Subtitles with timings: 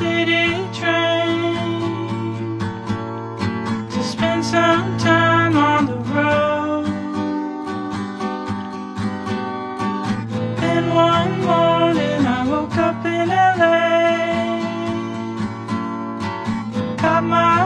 [0.00, 2.58] city train
[3.92, 6.86] to spend some time on the road.
[10.60, 13.28] Then one morning I woke up in
[13.60, 13.76] LA,
[17.02, 17.58] got my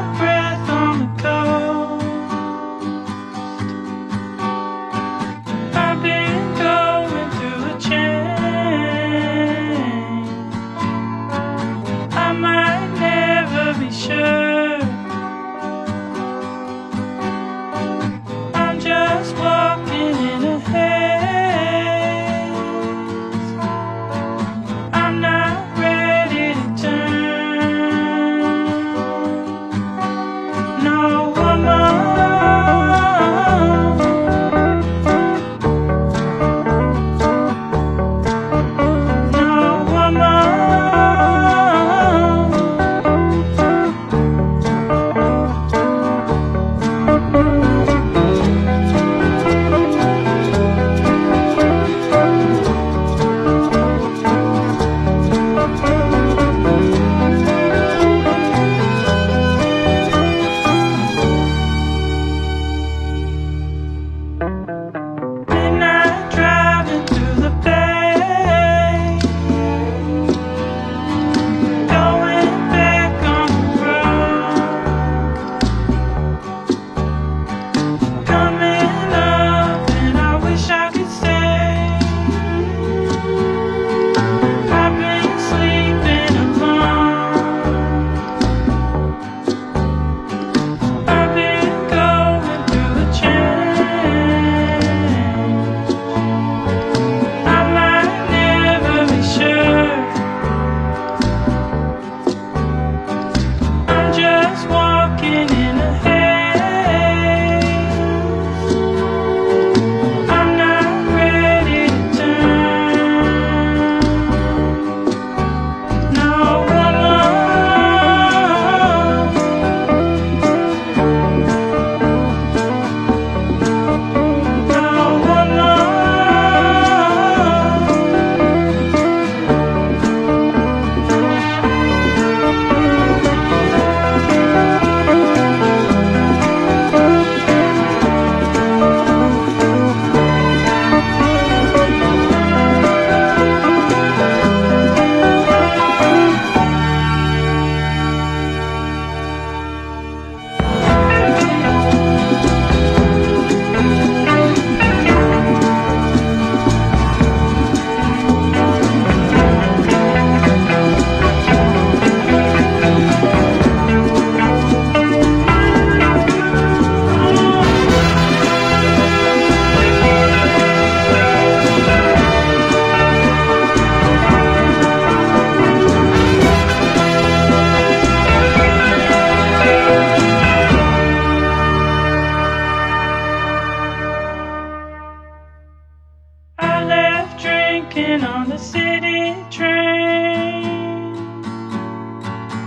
[187.97, 191.15] on the city train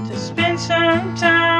[0.08, 1.56] to spend some time.